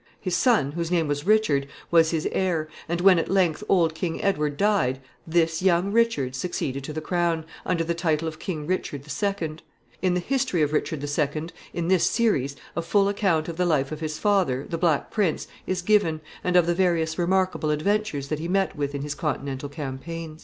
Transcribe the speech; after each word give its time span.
His 0.19 0.35
son, 0.35 0.71
whose 0.71 0.89
name 0.89 1.07
was 1.07 1.27
Richard, 1.27 1.67
was 1.91 2.09
his 2.09 2.27
heir, 2.31 2.67
and 2.89 3.01
when 3.01 3.19
at 3.19 3.29
length 3.29 3.63
old 3.69 3.93
King 3.93 4.19
Edward 4.23 4.57
died, 4.57 4.99
this 5.27 5.61
young 5.61 5.91
Richard 5.91 6.33
succeeded 6.33 6.83
to 6.85 6.91
the 6.91 7.01
crown, 7.01 7.45
under 7.67 7.83
the 7.83 7.93
title 7.93 8.27
of 8.27 8.39
King 8.39 8.65
Richard 8.65 9.05
II. 9.07 9.57
In 10.01 10.15
the 10.15 10.19
history 10.19 10.63
of 10.63 10.73
Richard 10.73 11.03
II., 11.03 11.49
in 11.71 11.87
this 11.87 12.09
series, 12.09 12.55
a 12.75 12.81
full 12.81 13.09
account 13.09 13.47
of 13.47 13.57
the 13.57 13.65
life 13.67 13.91
of 13.91 13.99
his 13.99 14.17
father, 14.17 14.65
the 14.67 14.79
Black 14.79 15.11
Prince, 15.11 15.47
is 15.67 15.83
given, 15.83 16.21
and 16.43 16.55
of 16.55 16.65
the 16.65 16.73
various 16.73 17.19
remarkable 17.19 17.69
adventures 17.69 18.29
that 18.29 18.39
he 18.39 18.47
met 18.47 18.75
with 18.75 18.95
in 18.95 19.03
his 19.03 19.13
Continental 19.13 19.69
campaigns. 19.69 20.39